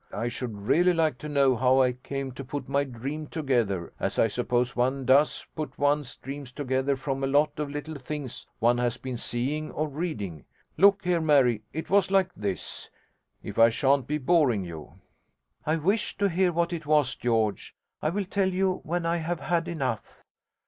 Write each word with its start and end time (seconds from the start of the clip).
I 0.11 0.29
should 0.29 0.57
really 0.63 0.93
like 0.93 1.19
to 1.19 1.29
know 1.29 1.55
how 1.55 1.79
I 1.79 1.91
came 1.91 2.31
to 2.31 2.43
put 2.43 2.67
my 2.67 2.83
dream 2.83 3.27
together 3.27 3.93
as 3.99 4.17
I 4.17 4.29
suppose 4.29 4.75
one 4.75 5.05
does 5.05 5.45
put 5.55 5.77
one's 5.77 6.15
dreams 6.15 6.51
together 6.51 6.95
from 6.95 7.23
a 7.23 7.27
lot 7.27 7.59
of 7.59 7.69
little 7.69 7.93
things 7.99 8.47
one 8.57 8.79
has 8.79 8.97
been 8.97 9.19
seeing 9.19 9.69
or 9.69 9.87
reading. 9.87 10.43
Look 10.75 11.03
here, 11.03 11.21
Mary, 11.21 11.61
it 11.71 11.91
was 11.91 12.09
like 12.09 12.33
this 12.33 12.89
if 13.43 13.59
I 13.59 13.69
shan't 13.69 14.07
be 14.07 14.17
boring 14.17 14.63
you' 14.63 14.93
'I 15.67 15.75
wish 15.75 16.17
to 16.17 16.29
hear 16.29 16.51
what 16.51 16.73
it 16.73 16.87
was, 16.87 17.13
George. 17.15 17.75
I 18.01 18.09
will 18.09 18.25
tell 18.25 18.49
you 18.51 18.77
when 18.83 19.05
I 19.05 19.17
have 19.17 19.39
had 19.41 19.67
enough.' 19.67 20.23